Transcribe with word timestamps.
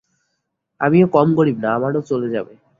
আমিও 0.81 1.07
কম 1.15 1.27
গরিব 1.37 1.57
না, 1.63 1.69
আমারও 1.77 2.01
চলে 2.09 2.27
যাবে। 2.35 2.53